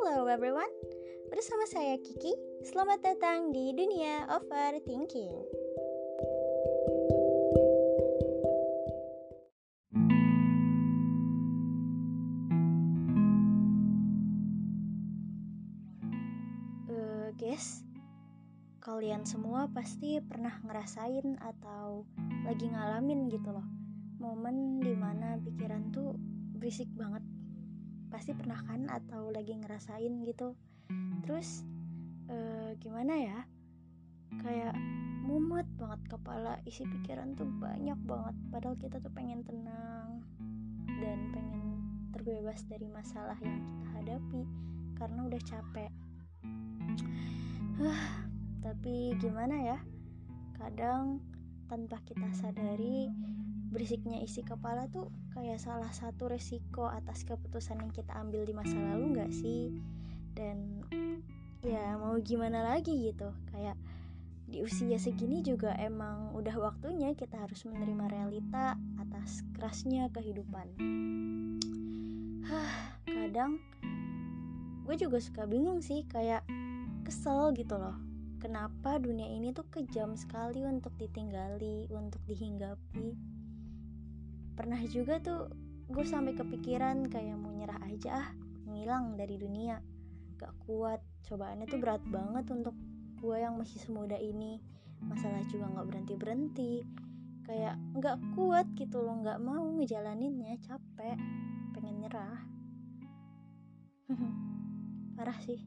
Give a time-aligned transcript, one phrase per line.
[0.00, 0.72] Hello everyone,
[1.28, 2.32] bersama saya Kiki.
[2.64, 5.28] Selamat datang di dunia overthinking.
[16.88, 17.84] Uh, guys,
[18.80, 22.08] kalian semua pasti pernah ngerasain atau
[22.48, 23.68] lagi ngalamin gitu loh
[24.16, 26.16] momen di mana pikiran tuh
[26.56, 27.20] berisik banget
[28.10, 30.58] pasti pernah kan atau lagi ngerasain gitu.
[31.24, 31.62] Terus
[32.26, 33.40] uh, gimana ya?
[34.42, 34.74] Kayak
[35.22, 38.34] mumet banget kepala isi pikiran tuh banyak banget.
[38.50, 40.26] Padahal kita tuh pengen tenang
[41.00, 41.62] dan pengen
[42.10, 44.42] terbebas dari masalah yang kita hadapi
[44.98, 45.92] karena udah capek.
[47.80, 48.06] Uh,
[48.60, 49.78] tapi gimana ya?
[50.58, 51.22] Kadang
[51.70, 53.08] tanpa kita sadari
[53.70, 58.74] berisiknya isi kepala tuh kayak salah satu resiko atas keputusan yang kita ambil di masa
[58.74, 59.70] lalu nggak sih?
[60.34, 60.82] Dan
[61.62, 63.76] ya mau gimana lagi gitu kayak
[64.50, 70.66] di usia segini juga emang udah waktunya kita harus menerima realita atas kerasnya kehidupan.
[72.50, 73.62] Hah, kadang
[74.82, 76.42] gue juga suka bingung sih kayak
[77.06, 77.94] kesel gitu loh.
[78.42, 83.14] Kenapa dunia ini tuh kejam sekali untuk ditinggali untuk dihinggapi
[84.60, 85.48] pernah juga tuh
[85.88, 88.28] gue sampai kepikiran kayak mau nyerah aja ah
[88.68, 89.80] ngilang dari dunia.
[90.36, 92.76] Gak kuat cobaannya tuh berat banget untuk
[93.24, 94.60] gue yang masih semuda ini.
[95.00, 96.72] Masalah juga nggak berhenti berhenti
[97.48, 101.16] kayak nggak kuat gitu loh nggak mau ngejalaninnya capek
[101.72, 102.40] pengen nyerah.
[105.16, 105.64] Parah sih.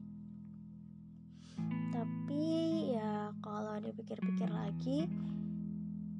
[1.90, 2.46] Tapi
[2.94, 5.10] ya kalau dipikir-pikir lagi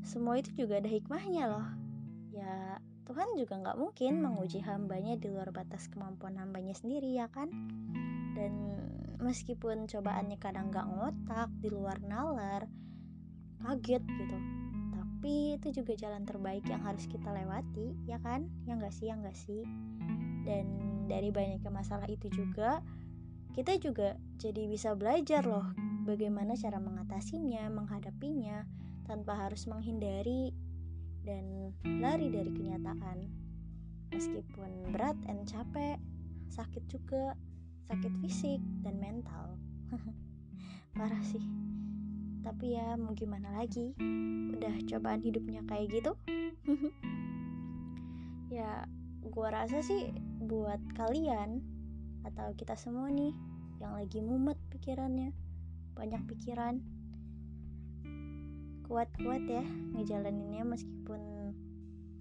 [0.02, 1.83] semua itu juga ada hikmahnya loh
[2.34, 7.52] ya Tuhan juga nggak mungkin menguji hambanya di luar batas kemampuan hambanya sendiri ya kan?
[8.34, 8.52] Dan
[9.20, 12.66] meskipun cobaannya kadang nggak ngotak di luar nalar
[13.62, 14.36] kaget gitu.
[14.92, 18.48] Tapi itu juga jalan terbaik yang harus kita lewati ya kan?
[18.64, 19.62] Ya nggak sih ya nggak sih?
[20.42, 20.66] Dan
[21.06, 22.80] dari banyaknya masalah itu juga
[23.54, 25.70] kita juga jadi bisa belajar loh
[26.04, 28.66] bagaimana cara mengatasinya menghadapinya
[29.06, 30.50] tanpa harus menghindari
[31.24, 33.18] dan lari dari kenyataan.
[34.12, 35.98] Meskipun berat dan capek,
[36.52, 37.34] sakit juga,
[37.90, 39.58] sakit fisik dan mental.
[40.96, 41.42] Parah sih.
[42.44, 43.96] Tapi ya mau gimana lagi?
[44.54, 46.12] Udah cobaan hidupnya kayak gitu.
[48.56, 48.84] ya,
[49.24, 50.12] gua rasa sih
[50.44, 51.64] buat kalian
[52.24, 53.32] atau kita semua nih
[53.80, 55.32] yang lagi mumet pikirannya,
[55.96, 56.84] banyak pikiran,
[58.84, 59.64] kuat-kuat ya
[59.96, 61.20] ngejalaninnya meskipun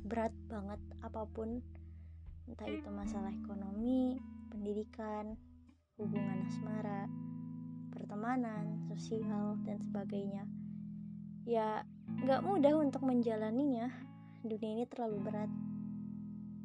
[0.07, 1.59] berat banget apa pun
[2.47, 4.19] entah itu masalah ekonomi,
[4.51, 5.40] pendidikan,
[5.96, 7.07] hubungan asmara,
[7.94, 10.44] pertemanan, sosial, dan sebagainya.
[11.47, 11.88] Ya,
[12.28, 13.91] gak mudah untuk menjalaninya.
[14.44, 15.52] Dunia ini terlalu berat.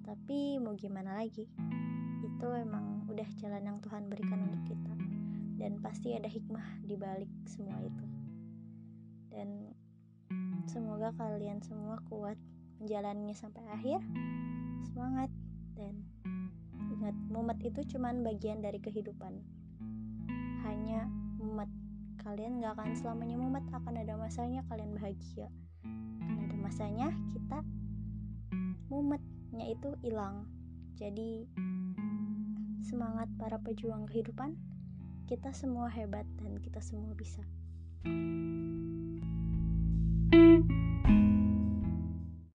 [0.02, 1.46] Tapi mau gimana lagi?
[2.26, 4.94] Itu emang udah jalan yang Tuhan berikan untuk kita.
[5.58, 8.06] Dan pasti ada hikmah di balik semua itu.
[9.30, 9.70] Dan
[10.68, 12.36] Semoga kalian semua kuat
[12.76, 14.04] menjalaninya sampai akhir.
[14.92, 15.32] Semangat
[15.72, 16.04] dan
[16.92, 19.40] ingat, mumet itu cuman bagian dari kehidupan.
[20.68, 21.08] Hanya
[21.40, 21.72] mumet.
[22.20, 25.48] Kalian gak akan selamanya mumet, akan ada masanya kalian bahagia.
[26.20, 27.64] Akan ada masanya kita
[28.92, 30.52] mumetnya itu hilang.
[31.00, 31.48] Jadi
[32.84, 34.52] semangat para pejuang kehidupan.
[35.24, 37.40] Kita semua hebat dan kita semua bisa.